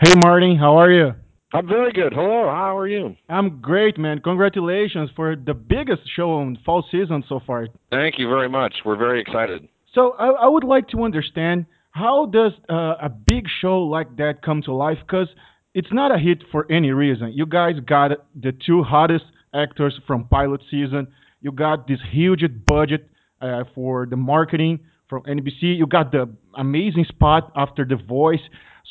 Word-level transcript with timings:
Hey, 0.00 0.12
Martin, 0.22 0.56
how 0.56 0.78
are 0.78 0.92
you? 0.92 1.12
I'm 1.52 1.66
very 1.66 1.90
good. 1.90 2.12
Hello, 2.12 2.48
how 2.48 2.78
are 2.78 2.86
you? 2.86 3.16
I'm 3.28 3.60
great, 3.60 3.98
man. 3.98 4.20
Congratulations 4.20 5.10
for 5.16 5.34
the 5.34 5.54
biggest 5.54 6.02
show 6.14 6.40
in 6.40 6.56
fall 6.64 6.84
season 6.88 7.24
so 7.28 7.40
far. 7.44 7.66
Thank 7.90 8.14
you 8.16 8.28
very 8.28 8.48
much. 8.48 8.74
We're 8.84 8.96
very 8.96 9.20
excited. 9.20 9.66
So 9.92 10.12
I, 10.12 10.28
I 10.44 10.48
would 10.48 10.62
like 10.62 10.86
to 10.90 11.02
understand 11.02 11.66
how 11.90 12.26
does 12.26 12.52
uh, 12.70 12.94
a 13.02 13.08
big 13.08 13.46
show 13.60 13.80
like 13.80 14.16
that 14.18 14.40
come 14.40 14.62
to 14.66 14.72
life? 14.72 14.98
Because 15.00 15.26
it's 15.74 15.92
not 15.92 16.14
a 16.14 16.18
hit 16.18 16.44
for 16.52 16.70
any 16.70 16.92
reason. 16.92 17.32
You 17.34 17.46
guys 17.46 17.74
got 17.84 18.12
the 18.40 18.52
two 18.52 18.84
hottest 18.84 19.24
actors 19.52 19.98
from 20.06 20.28
pilot 20.28 20.60
season. 20.70 21.08
You 21.40 21.50
got 21.50 21.88
this 21.88 21.98
huge 22.12 22.44
budget 22.68 23.08
uh, 23.40 23.64
for 23.74 24.06
the 24.06 24.16
marketing 24.16 24.78
from 25.08 25.22
NBC. 25.24 25.76
You 25.76 25.86
got 25.86 26.12
the 26.12 26.28
amazing 26.56 27.06
spot 27.08 27.52
after 27.56 27.84
The 27.84 27.96
Voice. 27.96 28.40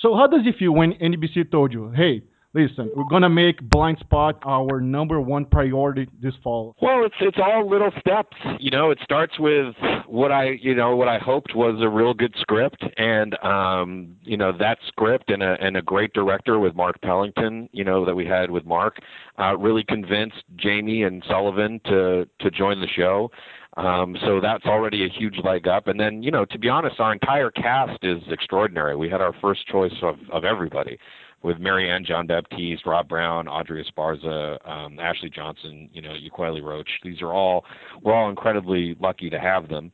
So 0.02 0.16
how 0.16 0.28
does 0.28 0.42
it 0.46 0.56
feel 0.58 0.74
when 0.74 0.94
NBC 0.94 1.50
told 1.50 1.74
you, 1.74 1.90
"Hey, 1.92 2.22
listen, 2.54 2.90
we're 2.96 3.10
gonna 3.10 3.30
make 3.30 3.62
Blindspot 3.62 4.36
our 4.46 4.80
number 4.80 5.20
one 5.20 5.46
priority 5.46 6.08
this 6.22 6.36
fall"? 6.44 6.76
Well, 6.82 7.04
it's 7.04 7.16
it's 7.20 7.38
all 7.40 7.68
little 7.68 7.92
steps. 8.00 8.38
You 8.60 8.72
know, 8.72 8.92
it 8.92 9.00
starts 9.04 9.38
with 9.40 9.76
what 10.08 10.32
I 10.32 10.52
you 10.62 10.76
know 10.76 10.96
what 10.96 11.08
I 11.08 11.18
hoped 11.18 11.56
was 11.56 11.82
a 11.82 11.90
real 11.90 12.14
good 12.14 12.36
script, 12.40 12.84
and 12.98 13.38
um, 13.44 14.16
you 14.24 14.38
know 14.38 14.52
that 14.58 14.78
script 14.88 15.30
and 15.30 15.44
a 15.44 15.58
and 15.60 15.78
a 15.78 15.82
great 15.82 16.14
director 16.14 16.60
with 16.60 16.76
Mark 16.76 17.02
Pellington. 17.02 17.70
You 17.72 17.84
know 17.84 18.06
that 18.06 18.16
we 18.16 18.26
had 18.26 18.52
with 18.52 18.66
Mark 18.66 18.98
uh, 19.40 19.58
really 19.58 19.84
convinced 19.84 20.44
Jaimie 20.58 21.06
and 21.06 21.24
Sullivan 21.28 21.80
to 21.86 22.28
to 22.40 22.52
join 22.52 22.82
the 22.82 22.88
show. 22.88 23.32
Um, 23.78 24.18
so 24.26 24.42
that's 24.42 24.66
already 24.66 25.06
a 25.06 25.10
huge 25.10 25.38
leg 25.44 25.68
up. 25.68 25.88
And 25.88 26.00
then, 26.00 26.24
you 26.24 26.32
know, 26.32 26.46
to 26.46 26.58
be 26.58 26.68
honest, 26.68 27.00
our 27.00 27.14
entire 27.14 27.52
cast 27.52 28.04
is 28.04 28.18
extraordinary. 28.30 28.96
We 28.96 29.08
had 29.08 29.22
our 29.22 29.34
first 29.40 29.68
choice 29.68 29.94
of, 30.02 30.16
of 30.32 30.44
everybody 30.44 30.98
with 31.44 31.60
Marianne 31.60 32.04
Jean-Baptiste, 32.04 32.88
Rob 32.88 33.08
Brown, 33.08 33.48
Audrey 33.48 33.86
Esparza, 33.86 34.58
um, 34.68 35.00
Ashley 35.00 35.30
Johnson, 35.30 35.90
you 35.94 36.02
know, 36.02 36.12
Ukweli 36.12 36.64
Roach. 36.64 36.90
These 37.04 37.22
are 37.22 37.32
all 37.32 37.66
we're 38.02 38.16
all 38.16 38.30
incredibly 38.30 38.96
lucky 39.00 39.30
to 39.30 39.40
have 39.40 39.70
them. 39.70 39.92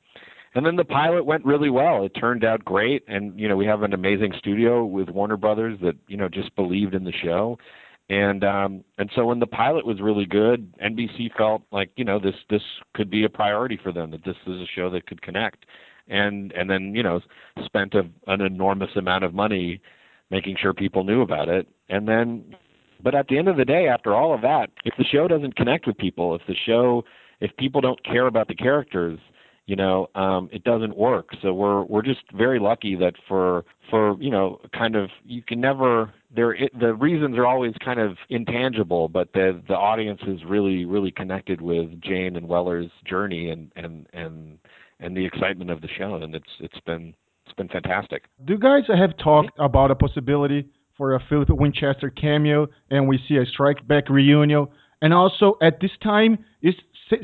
And 0.56 0.66
then 0.66 0.76
the 0.78 0.86
pilot 0.86 1.26
went 1.26 1.44
really 1.44 1.70
well. 1.70 2.06
It 2.06 2.12
turned 2.12 2.46
out 2.46 2.64
great, 2.64 3.04
and 3.08 3.38
you 3.40 3.50
know 3.50 3.58
we 3.58 3.66
have 3.66 3.82
an 3.82 3.94
amazing 3.94 4.34
studio 4.38 4.86
with 4.86 5.10
Warner 5.10 5.36
Brothers 5.36 5.80
that 5.82 5.96
you 6.08 6.16
know 6.16 6.30
just 6.30 6.56
believed 6.56 6.94
in 6.94 7.04
the 7.04 7.12
show 7.12 7.58
and 8.14 8.44
um 8.44 8.84
and 8.98 9.10
so 9.16 9.26
when 9.26 9.40
the 9.40 9.48
pilot 9.48 9.86
was 9.86 10.00
really 10.02 10.26
good 10.26 10.72
nbc 10.80 11.34
felt 11.36 11.64
like 11.72 11.90
you 11.96 12.06
know 12.06 12.20
this 12.20 12.36
this 12.50 12.62
could 12.94 13.10
be 13.10 13.24
a 13.24 13.30
priority 13.30 13.80
for 13.82 13.92
them 13.92 14.12
that 14.12 14.24
this 14.24 14.36
is 14.46 14.62
a 14.62 14.66
show 14.76 14.90
that 14.90 15.08
could 15.08 15.22
connect. 15.22 15.66
And 16.10 16.52
and 16.52 16.70
then 16.70 16.94
you 16.96 17.04
know 17.04 17.22
spent 17.66 17.94
a, 17.94 18.04
an 18.28 18.42
enormous 18.42 18.90
amount 18.96 19.24
of 19.24 19.34
money 19.34 19.82
making 20.30 20.58
sure 20.62 20.74
people 20.74 21.04
knew 21.04 21.22
about 21.22 21.48
it. 21.48 21.68
And 21.90 22.08
then 22.08 22.56
but 23.02 23.16
at 23.16 23.28
the 23.28 23.38
end 23.38 23.48
of 23.48 23.58
the 23.58 23.66
day 23.66 23.88
after 23.88 24.14
all 24.14 24.34
of 24.34 24.42
that 24.42 24.70
if 24.86 24.94
the 24.98 25.06
show 25.06 25.28
doesn't 25.28 25.56
connect 25.56 25.88
with 25.88 25.98
people 25.98 26.36
if 26.36 26.42
the 26.48 26.56
show 26.66 27.04
if 27.40 27.56
people 27.58 27.82
don't 27.82 28.04
care 28.04 28.28
about 28.28 28.48
the 28.48 28.56
characters 28.56 29.20
you 29.66 29.78
know 29.78 30.08
um 30.16 30.50
it 30.52 30.64
doesn't 30.66 30.98
work. 30.98 31.30
So 31.42 31.54
we're 31.54 31.84
we're 31.84 32.02
just 32.02 32.26
very 32.34 32.60
lucky 32.60 32.96
that 32.98 33.16
for 33.28 33.64
for 33.90 34.18
you 34.20 34.30
know 34.30 34.60
kind 34.78 34.96
of 34.98 35.10
you 35.26 35.42
can 35.42 35.62
never 35.62 36.14
there 36.36 36.58
the 36.80 36.94
reasons 36.96 37.38
are 37.38 37.46
always 37.46 37.74
kind 37.84 38.00
of 38.00 38.18
intangible 38.30 39.08
but 39.08 39.32
the 39.34 39.62
the 39.68 39.76
audience 39.76 40.22
is 40.28 40.40
really 40.48 40.86
really 40.86 41.12
connected 41.12 41.62
with 41.62 41.90
Jane 42.02 42.36
and 42.36 42.48
Weller's 42.48 42.92
journey 43.06 43.50
and 43.50 43.72
and 43.76 44.08
and 44.14 44.58
and 45.00 45.16
the 45.16 45.26
excitement 45.26 45.70
of 45.72 45.82
the 45.82 45.90
show 45.98 46.16
and 46.16 46.36
it's 46.36 46.50
it's 46.60 46.80
been 46.86 47.14
it's 47.46 47.56
been 47.56 47.70
fantastic 47.70 48.24
Do 48.46 48.54
you 48.54 48.60
guys 48.60 48.84
have 48.88 49.18
talked 49.18 49.54
mm-hmm. 49.54 49.64
about 49.64 49.92
a 49.92 49.96
possibility 49.96 50.68
for 50.98 51.16
a 51.16 51.20
Philip 51.30 51.50
Winchester 51.50 52.10
cameo 52.10 52.68
and 52.90 53.08
we 53.08 53.20
see 53.28 53.38
a 53.38 53.46
Strike 53.46 53.88
Back 53.88 54.10
reunion? 54.10 54.68
And 55.02 55.14
also, 55.14 55.58
at 55.62 55.82
this 55.82 55.92
time, 56.02 56.46
is 56.62 56.76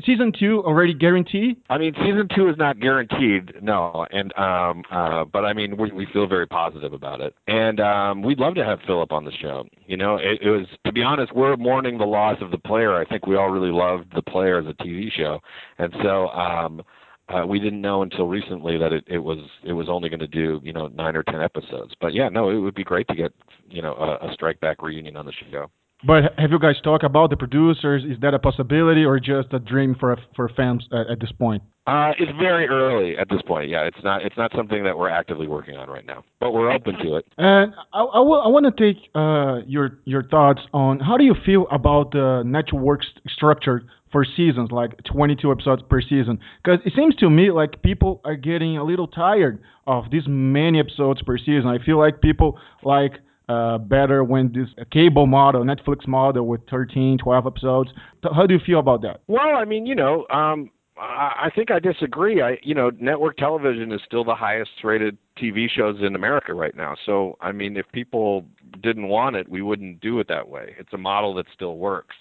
season 0.04 0.32
two 0.38 0.62
already 0.64 0.94
guaranteed? 0.94 1.56
I 1.68 1.78
mean, 1.78 1.94
season 1.94 2.28
two 2.34 2.48
is 2.48 2.56
not 2.56 2.80
guaranteed, 2.80 3.62
no, 3.62 4.06
and 4.10 4.32
um, 4.36 4.82
uh, 4.90 5.24
but 5.24 5.44
I 5.44 5.52
mean, 5.52 5.76
we 5.76 5.90
we 5.92 6.06
feel 6.12 6.26
very 6.26 6.46
positive 6.46 6.92
about 6.92 7.20
it, 7.20 7.34
and 7.46 7.80
um, 7.80 8.22
we'd 8.22 8.38
love 8.38 8.54
to 8.56 8.64
have 8.64 8.80
Philip 8.86 9.12
on 9.12 9.24
the 9.24 9.32
show. 9.32 9.64
You 9.86 9.96
know, 9.96 10.16
it, 10.16 10.40
it 10.42 10.50
was 10.50 10.66
to 10.86 10.92
be 10.92 11.02
honest, 11.02 11.34
we're 11.34 11.56
mourning 11.56 11.98
the 11.98 12.06
loss 12.06 12.38
of 12.40 12.50
the 12.50 12.58
player. 12.58 12.96
I 12.96 13.04
think 13.04 13.26
we 13.26 13.36
all 13.36 13.50
really 13.50 13.72
loved 13.72 14.14
the 14.14 14.22
player 14.22 14.58
as 14.58 14.66
a 14.66 14.74
TV 14.82 15.10
show, 15.12 15.40
and 15.78 15.92
so 16.02 16.28
um, 16.28 16.82
uh, 17.28 17.46
we 17.46 17.60
didn't 17.60 17.80
know 17.80 18.02
until 18.02 18.26
recently 18.26 18.76
that 18.78 18.92
it, 18.92 19.04
it 19.06 19.18
was 19.18 19.38
it 19.64 19.72
was 19.72 19.88
only 19.88 20.08
going 20.08 20.20
to 20.20 20.26
do 20.26 20.60
you 20.62 20.72
know 20.72 20.88
nine 20.88 21.16
or 21.16 21.22
ten 21.22 21.40
episodes. 21.40 21.94
But 22.00 22.14
yeah, 22.14 22.28
no, 22.28 22.50
it 22.50 22.58
would 22.58 22.74
be 22.74 22.84
great 22.84 23.08
to 23.08 23.14
get 23.14 23.32
you 23.68 23.82
know 23.82 23.94
a, 23.94 24.28
a 24.28 24.32
Strike 24.34 24.60
Back 24.60 24.82
reunion 24.82 25.16
on 25.16 25.26
the 25.26 25.32
show. 25.50 25.70
But 26.06 26.38
have 26.38 26.50
you 26.50 26.58
guys 26.58 26.76
talked 26.82 27.04
about 27.04 27.30
the 27.30 27.36
producers? 27.36 28.04
Is 28.04 28.18
that 28.22 28.32
a 28.34 28.38
possibility 28.38 29.04
or 29.04 29.20
just 29.20 29.52
a 29.52 29.58
dream 29.58 29.96
for 29.98 30.16
for 30.34 30.48
fans 30.48 30.86
at, 30.92 31.10
at 31.12 31.20
this 31.20 31.32
point? 31.32 31.62
Uh, 31.86 32.12
it's 32.18 32.30
very 32.38 32.68
early 32.68 33.16
at 33.18 33.28
this 33.28 33.40
point. 33.42 33.68
Yeah, 33.68 33.82
it's 33.82 34.02
not 34.04 34.24
it's 34.24 34.36
not 34.36 34.52
something 34.56 34.84
that 34.84 34.96
we're 34.96 35.08
actively 35.08 35.48
working 35.48 35.76
on 35.76 35.88
right 35.88 36.06
now, 36.06 36.24
but 36.38 36.52
we're 36.52 36.70
open 36.70 36.94
to 37.02 37.16
it. 37.16 37.26
And 37.36 37.74
I, 37.92 38.00
I, 38.00 38.20
I 38.20 38.48
want 38.48 38.64
to 38.74 38.92
take 38.92 39.02
uh, 39.14 39.66
your 39.66 39.98
your 40.04 40.22
thoughts 40.22 40.60
on 40.72 41.00
how 41.00 41.16
do 41.16 41.24
you 41.24 41.34
feel 41.44 41.66
about 41.70 42.12
the 42.12 42.42
network 42.46 43.02
st- 43.02 43.30
structure 43.34 43.82
for 44.12 44.24
seasons, 44.24 44.70
like 44.70 44.92
22 45.04 45.50
episodes 45.50 45.82
per 45.88 46.00
season? 46.00 46.38
Because 46.62 46.80
it 46.84 46.92
seems 46.94 47.14
to 47.16 47.30
me 47.30 47.50
like 47.50 47.82
people 47.82 48.20
are 48.24 48.36
getting 48.36 48.76
a 48.76 48.84
little 48.84 49.06
tired 49.08 49.62
of 49.86 50.04
these 50.10 50.24
many 50.26 50.78
episodes 50.80 51.22
per 51.22 51.38
season. 51.38 51.66
I 51.66 51.84
feel 51.84 51.98
like 51.98 52.20
people 52.20 52.58
like 52.84 53.14
uh, 53.50 53.78
better 53.78 54.22
when 54.22 54.52
this 54.52 54.68
cable 54.92 55.26
model, 55.26 55.64
Netflix 55.64 56.06
model 56.06 56.46
with 56.46 56.60
13, 56.70 57.18
12 57.18 57.46
episodes. 57.46 57.90
Th- 58.22 58.32
How 58.34 58.46
do 58.46 58.54
you 58.54 58.60
feel 58.64 58.78
about 58.78 59.02
that? 59.02 59.22
Well, 59.26 59.56
I 59.56 59.64
mean, 59.64 59.86
you 59.86 59.96
know, 59.96 60.26
um, 60.30 60.70
I, 60.96 61.46
I 61.46 61.50
think 61.54 61.72
I 61.72 61.80
disagree. 61.80 62.42
I, 62.42 62.58
you 62.62 62.74
know, 62.74 62.92
network 63.00 63.36
television 63.38 63.90
is 63.90 64.00
still 64.06 64.22
the 64.22 64.36
highest 64.36 64.70
rated 64.84 65.18
TV 65.36 65.68
shows 65.68 65.96
in 66.00 66.14
America 66.14 66.54
right 66.54 66.76
now. 66.76 66.94
So, 67.04 67.36
I 67.40 67.50
mean, 67.50 67.76
if 67.76 67.86
people 67.92 68.46
didn't 68.82 69.08
want 69.08 69.34
it, 69.34 69.48
we 69.48 69.62
wouldn't 69.62 70.00
do 70.00 70.20
it 70.20 70.28
that 70.28 70.48
way. 70.48 70.76
It's 70.78 70.92
a 70.92 70.98
model 70.98 71.34
that 71.34 71.46
still 71.52 71.76
works. 71.76 72.14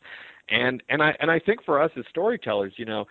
And 0.49 0.81
and 0.89 1.03
I 1.03 1.15
and 1.19 1.29
I 1.29 1.37
think 1.37 1.63
for 1.63 1.79
us 1.79 1.91
as 1.95 2.05
storytellers, 2.09 2.73
you 2.77 2.85
know, 2.85 3.05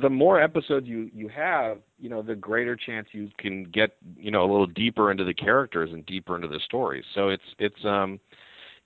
the 0.00 0.10
more 0.10 0.40
episodes 0.40 0.86
you 0.86 1.10
you 1.14 1.28
have, 1.28 1.78
you 1.98 2.08
know, 2.08 2.22
the 2.22 2.34
greater 2.34 2.76
chance 2.76 3.08
you 3.12 3.28
can 3.38 3.64
get, 3.64 3.96
you 4.16 4.30
know, 4.30 4.42
a 4.42 4.50
little 4.50 4.66
deeper 4.66 5.10
into 5.10 5.24
the 5.24 5.34
characters 5.34 5.90
and 5.92 6.04
deeper 6.06 6.36
into 6.36 6.48
the 6.48 6.60
stories. 6.64 7.04
So 7.14 7.28
it's 7.28 7.42
it's 7.58 7.84
um 7.84 8.20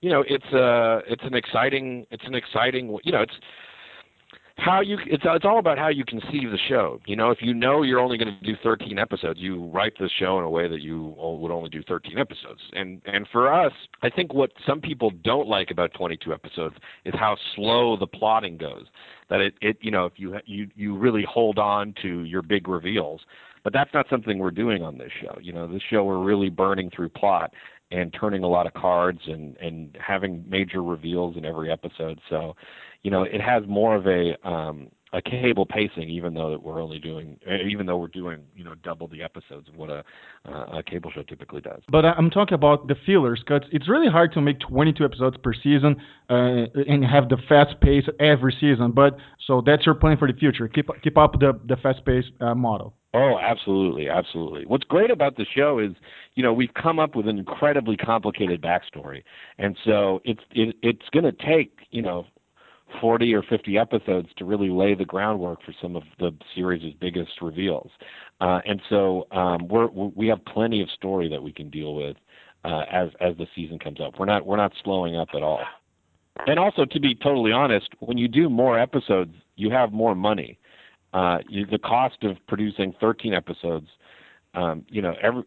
you 0.01 0.09
know, 0.09 0.23
it's 0.27 0.45
uh 0.53 1.01
it's 1.07 1.23
an 1.23 1.35
exciting 1.35 2.05
it's 2.11 2.25
an 2.25 2.35
exciting 2.35 2.97
you 3.03 3.11
know, 3.11 3.21
it's 3.21 3.35
how 4.61 4.79
you 4.79 4.97
it's 5.05 5.23
it's 5.25 5.45
all 5.45 5.59
about 5.59 5.77
how 5.77 5.87
you 5.87 6.05
conceive 6.05 6.51
the 6.51 6.59
show. 6.69 6.99
You 7.05 7.15
know, 7.15 7.31
if 7.31 7.39
you 7.41 7.53
know 7.53 7.81
you're 7.81 7.99
only 7.99 8.17
going 8.17 8.35
to 8.39 8.45
do 8.45 8.55
13 8.61 8.99
episodes, 8.99 9.39
you 9.39 9.65
write 9.65 9.93
the 9.99 10.09
show 10.19 10.37
in 10.37 10.43
a 10.43 10.49
way 10.49 10.67
that 10.67 10.81
you 10.81 11.15
would 11.17 11.51
only 11.51 11.69
do 11.69 11.81
13 11.83 12.17
episodes. 12.17 12.59
And 12.73 13.01
and 13.05 13.27
for 13.31 13.51
us, 13.51 13.73
I 14.03 14.09
think 14.09 14.33
what 14.33 14.51
some 14.65 14.79
people 14.79 15.11
don't 15.23 15.47
like 15.47 15.71
about 15.71 15.93
22 15.93 16.33
episodes 16.33 16.75
is 17.05 17.13
how 17.17 17.37
slow 17.55 17.97
the 17.97 18.07
plotting 18.07 18.57
goes. 18.57 18.85
That 19.31 19.39
it 19.39 19.55
it 19.61 19.77
you 19.81 19.89
know, 19.89 20.05
if 20.05 20.13
you 20.17 20.37
you 20.45 20.67
you 20.75 20.95
really 20.95 21.25
hold 21.27 21.57
on 21.57 21.95
to 22.03 22.23
your 22.23 22.43
big 22.43 22.67
reveals. 22.67 23.21
But 23.63 23.73
that's 23.73 23.93
not 23.93 24.07
something 24.09 24.39
we're 24.39 24.51
doing 24.51 24.83
on 24.83 24.97
this 24.97 25.11
show. 25.21 25.37
You 25.41 25.53
know, 25.53 25.71
this 25.71 25.81
show 25.89 26.03
we're 26.03 26.23
really 26.23 26.49
burning 26.49 26.91
through 26.93 27.09
plot 27.09 27.53
and 27.91 28.13
turning 28.19 28.43
a 28.43 28.47
lot 28.47 28.67
of 28.67 28.73
cards 28.73 29.21
and 29.27 29.55
and 29.57 29.97
having 30.05 30.43
major 30.49 30.83
reveals 30.83 31.37
in 31.37 31.45
every 31.45 31.71
episode. 31.71 32.19
So, 32.29 32.57
you 33.03 33.11
know, 33.11 33.23
it 33.23 33.39
has 33.39 33.63
more 33.67 33.95
of 33.95 34.05
a 34.05 34.35
um 34.47 34.89
a 35.13 35.21
cable 35.21 35.65
pacing 35.65 36.09
even 36.09 36.33
though 36.33 36.51
that 36.51 36.63
we're 36.63 36.81
only 36.81 36.99
doing 36.99 37.37
eh, 37.45 37.57
even 37.69 37.85
though 37.85 37.97
we're 37.97 38.07
doing, 38.07 38.41
you 38.55 38.63
know, 38.63 38.75
double 38.83 39.07
the 39.07 39.21
episodes 39.21 39.67
of 39.67 39.75
what 39.75 39.89
a 39.89 40.03
uh, 40.47 40.77
a 40.77 40.83
cable 40.83 41.11
show 41.11 41.23
typically 41.23 41.61
does. 41.61 41.81
But 41.89 42.05
I'm 42.05 42.29
talking 42.29 42.55
about 42.55 42.87
the 42.87 42.95
fillers, 43.05 43.41
because 43.45 43.67
it's 43.71 43.89
really 43.89 44.09
hard 44.09 44.31
to 44.33 44.41
make 44.41 44.59
22 44.59 45.03
episodes 45.03 45.37
per 45.43 45.53
season 45.53 45.97
uh, 46.29 46.65
and 46.87 47.03
have 47.05 47.29
the 47.29 47.37
fast 47.49 47.79
pace 47.81 48.05
every 48.19 48.55
season. 48.59 48.91
But 48.91 49.17
so 49.45 49.61
that's 49.65 49.85
your 49.85 49.95
plan 49.95 50.17
for 50.17 50.31
the 50.31 50.37
future. 50.37 50.67
Keep 50.67 50.89
keep 51.03 51.17
up 51.17 51.39
the 51.39 51.59
the 51.67 51.75
fast 51.77 52.05
pace 52.05 52.25
uh, 52.39 52.55
model. 52.55 52.93
Oh, 53.13 53.37
absolutely, 53.37 54.07
absolutely. 54.07 54.65
What's 54.65 54.85
great 54.85 55.11
about 55.11 55.35
the 55.35 55.45
show 55.53 55.79
is, 55.79 55.91
you 56.35 56.43
know, 56.43 56.53
we've 56.53 56.73
come 56.73 56.97
up 56.97 57.13
with 57.13 57.27
an 57.27 57.37
incredibly 57.37 57.97
complicated 57.97 58.61
backstory, 58.61 59.23
and 59.57 59.75
so 59.83 60.21
it's 60.23 60.41
it, 60.51 60.75
it's 60.81 61.09
going 61.11 61.25
to 61.25 61.33
take, 61.33 61.79
you 61.91 62.01
know, 62.01 62.25
40 62.99 63.33
or 63.33 63.43
50 63.43 63.77
episodes 63.77 64.29
to 64.37 64.45
really 64.45 64.69
lay 64.69 64.95
the 64.95 65.05
groundwork 65.05 65.63
for 65.63 65.73
some 65.81 65.95
of 65.95 66.03
the 66.19 66.31
series' 66.55 66.93
biggest 66.99 67.41
reveals. 67.41 67.91
Uh, 68.39 68.59
and 68.65 68.81
so 68.89 69.27
um, 69.31 69.67
we're, 69.67 69.87
we 69.87 70.27
have 70.27 70.43
plenty 70.45 70.81
of 70.81 70.89
story 70.89 71.29
that 71.29 71.41
we 71.41 71.51
can 71.51 71.69
deal 71.69 71.95
with 71.95 72.17
uh, 72.63 72.83
as 72.91 73.09
as 73.19 73.35
the 73.37 73.47
season 73.55 73.79
comes 73.79 73.99
up. 73.99 74.19
We're 74.19 74.25
not 74.25 74.45
we're 74.45 74.57
not 74.57 74.71
slowing 74.83 75.15
up 75.15 75.29
at 75.33 75.43
all. 75.43 75.61
And 76.47 76.57
also, 76.57 76.85
to 76.85 76.99
be 76.99 77.15
totally 77.15 77.51
honest, 77.51 77.89
when 77.99 78.17
you 78.17 78.27
do 78.27 78.49
more 78.49 78.79
episodes, 78.79 79.33
you 79.55 79.69
have 79.71 79.91
more 79.91 80.15
money. 80.15 80.57
Uh, 81.13 81.39
you, 81.49 81.65
the 81.65 81.77
cost 81.77 82.23
of 82.23 82.37
producing 82.47 82.93
13 82.99 83.33
episodes, 83.33 83.87
um, 84.53 84.85
you 84.89 85.01
know, 85.01 85.13
every 85.21 85.43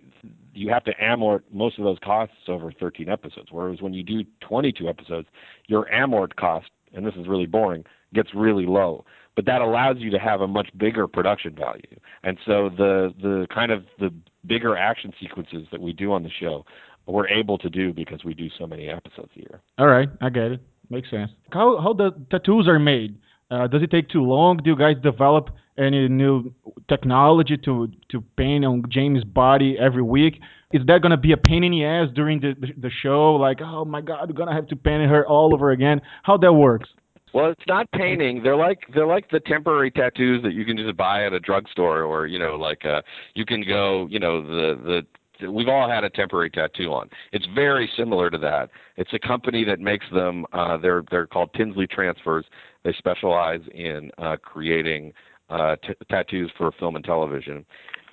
you 0.54 0.68
have 0.70 0.84
to 0.84 0.92
amort 1.02 1.42
most 1.52 1.78
of 1.78 1.84
those 1.84 1.98
costs 2.04 2.36
over 2.48 2.70
13 2.72 3.08
episodes. 3.08 3.48
Whereas 3.50 3.82
when 3.82 3.92
you 3.92 4.02
do 4.02 4.24
22 4.40 4.88
episodes, 4.88 5.26
your 5.66 5.86
amort 5.92 6.36
cost, 6.36 6.68
and 6.94 7.06
this 7.06 7.14
is 7.14 7.26
really 7.28 7.46
boring, 7.46 7.84
gets 8.12 8.30
really 8.34 8.66
low. 8.66 9.04
But 9.36 9.46
that 9.46 9.60
allows 9.60 9.96
you 9.98 10.10
to 10.10 10.18
have 10.18 10.40
a 10.40 10.46
much 10.48 10.68
bigger 10.76 11.08
production 11.08 11.54
value. 11.54 11.98
And 12.22 12.38
so 12.46 12.70
the 12.70 13.12
the 13.20 13.46
kind 13.52 13.72
of 13.72 13.84
the 13.98 14.10
bigger 14.46 14.76
action 14.76 15.12
sequences 15.20 15.66
that 15.72 15.80
we 15.80 15.92
do 15.92 16.12
on 16.12 16.22
the 16.22 16.30
show, 16.40 16.64
we're 17.06 17.28
able 17.28 17.58
to 17.58 17.68
do 17.68 17.92
because 17.92 18.24
we 18.24 18.34
do 18.34 18.48
so 18.58 18.66
many 18.66 18.88
episodes 18.88 19.30
a 19.36 19.40
year. 19.40 19.60
All 19.78 19.88
right, 19.88 20.08
I 20.20 20.30
get 20.30 20.52
it. 20.52 20.60
Makes 20.90 21.10
sense. 21.10 21.30
How 21.50 21.80
how 21.80 21.92
the 21.92 22.12
tattoos 22.30 22.68
are 22.68 22.78
made? 22.78 23.16
Uh, 23.50 23.66
does 23.66 23.82
it 23.82 23.90
take 23.90 24.08
too 24.08 24.22
long? 24.22 24.56
Do 24.58 24.70
you 24.70 24.76
guys 24.76 24.96
develop 25.02 25.50
any 25.76 26.08
new 26.08 26.52
technology 26.88 27.56
to 27.58 27.88
to 28.10 28.20
paint 28.36 28.64
on 28.64 28.82
Jaimie's 28.82 29.24
body 29.24 29.76
every 29.78 30.02
week? 30.02 30.40
Is 30.72 30.82
that 30.86 31.02
gonna 31.02 31.16
be 31.16 31.32
a 31.32 31.36
pain 31.36 31.64
in 31.64 31.72
the 31.72 31.84
ass 31.84 32.08
during 32.14 32.40
the 32.40 32.54
the 32.78 32.90
show? 33.02 33.34
Like, 33.34 33.60
oh 33.60 33.84
my 33.84 34.00
god, 34.00 34.28
we're 34.28 34.36
gonna 34.36 34.54
have 34.54 34.68
to 34.68 34.76
paint 34.76 35.08
her 35.08 35.26
all 35.26 35.52
over 35.54 35.70
again. 35.70 36.00
How 36.22 36.36
that 36.38 36.52
works? 36.52 36.88
Well, 37.34 37.50
it's 37.50 37.66
not 37.66 37.90
painting. 37.90 38.44
They're 38.44 38.56
like 38.56 38.78
they're 38.94 39.08
like 39.08 39.28
the 39.30 39.40
temporary 39.40 39.90
tattoos 39.90 40.42
that 40.44 40.54
you 40.54 40.64
can 40.64 40.76
just 40.76 40.96
buy 40.96 41.26
at 41.26 41.32
a 41.32 41.40
drugstore, 41.40 42.02
or 42.02 42.26
you 42.26 42.38
know, 42.38 42.54
like 42.54 42.84
uh, 42.84 43.02
you 43.34 43.44
can 43.44 43.62
go, 43.66 44.06
you 44.08 44.20
know, 44.20 44.40
the 44.40 45.02
the 45.40 45.50
we've 45.50 45.68
all 45.68 45.88
had 45.88 46.04
a 46.04 46.10
temporary 46.10 46.48
tattoo 46.50 46.92
on. 46.92 47.10
It's 47.32 47.46
very 47.52 47.90
similar 47.96 48.30
to 48.30 48.38
that. 48.38 48.70
It's 48.96 49.12
a 49.12 49.18
company 49.18 49.64
that 49.64 49.80
makes 49.80 50.06
them. 50.12 50.46
Uh, 50.52 50.76
they're 50.76 51.02
they're 51.10 51.26
called 51.26 51.50
Tinsley 51.54 51.88
Transfers. 51.88 52.44
They 52.84 52.92
specialize 52.98 53.60
in 53.74 54.10
uh, 54.18 54.36
creating 54.42 55.12
uh, 55.50 55.76
t- 55.76 55.94
tattoos 56.10 56.50
for 56.56 56.70
film 56.78 56.96
and 56.96 57.04
television. 57.04 57.64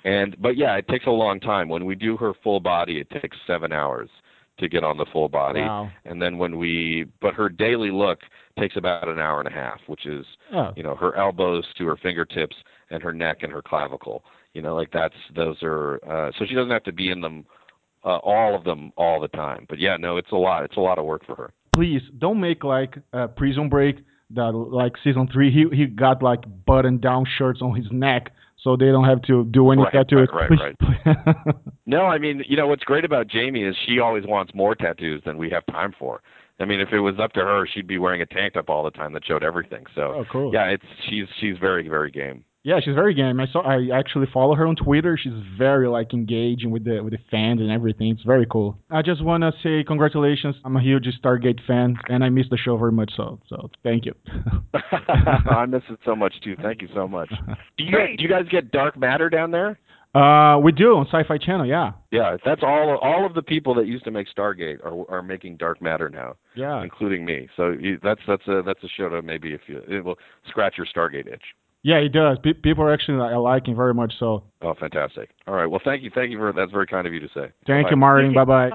And 0.04 0.34
but 0.40 0.56
yeah, 0.56 0.76
it 0.76 0.88
takes 0.88 1.06
a 1.06 1.10
long 1.10 1.38
time. 1.38 1.68
When 1.68 1.84
we 1.84 1.94
do 1.94 2.16
her 2.16 2.32
full 2.42 2.58
body, 2.60 2.98
it 2.98 3.08
takes 3.20 3.36
seven 3.46 3.72
hours 3.72 4.08
to 4.58 4.68
get 4.68 4.84
on 4.84 4.96
the 4.96 5.06
full 5.12 5.28
body. 5.28 5.60
Wow. 5.60 5.90
And 6.04 6.20
then 6.20 6.38
when 6.38 6.58
we, 6.58 7.06
but 7.20 7.34
her 7.34 7.48
daily 7.48 7.90
look 7.90 8.18
takes 8.58 8.76
about 8.76 9.08
an 9.08 9.18
hour 9.18 9.38
and 9.38 9.48
a 9.48 9.52
half, 9.52 9.78
which 9.86 10.04
is, 10.06 10.26
Oh. 10.52 10.72
you 10.76 10.82
know, 10.82 10.94
her 10.94 11.16
elbows 11.16 11.64
to 11.78 11.86
her 11.86 11.96
fingertips 11.96 12.56
and 12.90 13.02
her 13.02 13.12
neck 13.12 13.38
and 13.42 13.52
her 13.52 13.62
clavicle. 13.62 14.24
You 14.54 14.60
know, 14.62 14.74
like 14.74 14.90
that's 14.92 15.14
those 15.34 15.56
are. 15.62 15.98
Uh, 16.08 16.32
so 16.38 16.44
she 16.46 16.54
doesn't 16.54 16.70
have 16.70 16.84
to 16.84 16.92
be 16.92 17.10
in 17.10 17.20
them, 17.20 17.46
uh, 18.04 18.16
all 18.18 18.54
of 18.54 18.64
them, 18.64 18.92
all 18.96 19.20
the 19.20 19.28
time. 19.28 19.66
But 19.68 19.78
yeah, 19.78 19.96
no, 19.96 20.16
it's 20.16 20.32
a 20.32 20.36
lot. 20.36 20.64
It's 20.64 20.76
a 20.76 20.80
lot 20.80 20.98
of 20.98 21.04
work 21.06 21.24
for 21.24 21.34
her. 21.36 21.52
Please 21.74 22.02
don't 22.18 22.38
make 22.40 22.64
like 22.64 22.96
uh, 23.14 23.28
Prison 23.28 23.68
Break 23.70 23.96
that 24.34 24.52
like 24.52 24.92
season 25.04 25.28
three. 25.32 25.50
He 25.50 25.66
he 25.76 25.86
got 25.86 26.22
like 26.22 26.40
button 26.66 26.98
down 26.98 27.24
shirts 27.38 27.60
on 27.62 27.74
his 27.74 27.86
neck, 27.90 28.30
so 28.60 28.76
they 28.76 28.86
don't 28.86 29.04
have 29.04 29.22
to 29.22 29.44
do 29.44 29.70
any 29.70 29.82
Right, 29.82 29.92
tattoos. 29.92 30.28
right, 30.32 30.50
right, 30.50 30.78
Please- 30.78 31.54
No, 31.86 32.02
I 32.06 32.18
mean, 32.18 32.42
you 32.48 32.56
know, 32.56 32.66
what's 32.68 32.84
great 32.84 33.04
about 33.04 33.26
Jaimie 33.28 33.68
is 33.68 33.76
she 33.86 33.98
always 33.98 34.24
wants 34.26 34.52
more 34.54 34.74
tattoos 34.74 35.22
than 35.26 35.36
we 35.36 35.50
have 35.50 35.64
time 35.66 35.92
for. 35.98 36.22
I 36.60 36.64
mean, 36.64 36.78
if 36.80 36.92
it 36.92 37.00
was 37.00 37.16
up 37.18 37.32
to 37.32 37.40
her, 37.40 37.66
she'd 37.66 37.88
be 37.88 37.98
wearing 37.98 38.22
a 38.22 38.26
tank 38.26 38.54
top 38.54 38.70
all 38.70 38.84
the 38.84 38.90
time 38.92 39.12
that 39.14 39.24
showed 39.26 39.42
everything. 39.42 39.84
So, 39.96 40.02
Oh, 40.18 40.24
cool. 40.30 40.52
yeah, 40.54 40.66
it's 40.66 40.84
she's 41.08 41.26
she's 41.40 41.58
very 41.58 41.88
very 41.88 42.10
game. 42.10 42.44
Yeah, 42.64 42.78
she's 42.78 42.94
very 42.94 43.12
game. 43.12 43.40
I 43.40 43.46
saw. 43.52 43.62
I 43.62 43.88
actually 43.92 44.28
follow 44.32 44.54
her 44.54 44.66
on 44.68 44.76
Twitter. 44.76 45.18
She's 45.20 45.32
very 45.58 45.88
like 45.88 46.14
engaging 46.14 46.70
with 46.70 46.84
the 46.84 47.00
with 47.02 47.12
the 47.12 47.18
fans 47.28 47.60
and 47.60 47.72
everything. 47.72 48.08
It's 48.08 48.22
very 48.22 48.46
cool. 48.48 48.78
I 48.88 49.02
just 49.02 49.22
want 49.22 49.42
to 49.42 49.52
say 49.64 49.82
congratulations. 49.82 50.54
I'm 50.64 50.76
a 50.76 50.82
huge 50.82 51.08
Stargate 51.20 51.58
fan, 51.66 51.96
and 52.08 52.22
I 52.22 52.28
miss 52.28 52.46
the 52.50 52.56
show 52.56 52.76
very 52.76 52.92
much. 52.92 53.10
So, 53.16 53.40
so 53.48 53.68
thank 53.82 54.04
you. 54.04 54.14
I 54.74 55.66
miss 55.66 55.82
it 55.90 55.98
so 56.04 56.14
much 56.14 56.34
too. 56.44 56.54
Thank 56.62 56.82
you 56.82 56.88
so 56.94 57.08
much. 57.08 57.30
Do 57.78 57.84
you 57.84 57.90
guys, 57.92 58.16
do 58.16 58.22
you 58.22 58.28
guys 58.28 58.44
get 58.48 58.70
dark 58.70 58.96
matter 58.96 59.28
down 59.28 59.50
there? 59.50 59.78
uh, 60.14 60.58
we 60.58 60.72
do 60.72 60.96
on 60.96 61.06
Sci-Fi 61.06 61.38
Channel. 61.38 61.66
Yeah, 61.66 61.92
Yeah, 62.10 62.36
that's 62.44 62.62
all. 62.62 62.98
All 62.98 63.24
of 63.26 63.34
the 63.34 63.42
people 63.42 63.74
that 63.74 63.86
used 63.86 64.04
to 64.04 64.10
make 64.10 64.28
Stargate 64.28 64.84
are 64.84 65.10
are 65.10 65.22
making 65.22 65.56
dark 65.56 65.82
matter 65.82 66.08
now, 66.08 66.36
yeah, 66.54 66.82
including 66.82 67.24
me. 67.24 67.48
So 67.56 67.70
you, 67.70 67.98
that's 68.02 68.20
that's 68.28 68.46
a 68.46 68.62
that's 68.64 68.84
a 68.84 68.88
show 68.88 69.08
to 69.08 69.20
maybe 69.22 69.52
if 69.52 69.62
you 69.66 69.82
it 69.88 70.04
will 70.04 70.18
scratch 70.46 70.74
your 70.76 70.86
Stargate 70.86 71.26
itch. 71.26 71.42
Yeah. 71.82 72.00
he 72.00 72.08
does. 72.08 72.38
Pe- 72.42 72.54
people 72.54 72.84
are 72.84 72.92
actually 72.92 73.18
like, 73.18 73.34
liking 73.36 73.76
very 73.76 73.94
much. 73.94 74.12
So, 74.18 74.44
Oh, 74.62 74.74
fantastic! 74.78 75.30
All 75.46 75.54
right, 75.54 75.66
well, 75.66 75.80
thank 75.84 76.02
you, 76.02 76.10
thank 76.14 76.30
you 76.30 76.38
for 76.38 76.52
that's 76.52 76.72
very 76.72 76.86
kind 76.86 77.06
of 77.06 77.12
you 77.12 77.20
to 77.20 77.28
say. 77.28 77.52
thank 77.66 77.86
Bye. 77.86 77.90
you, 77.90 77.96
Martin. 77.96 78.32
Bye 78.34 78.44
bye. 78.44 78.70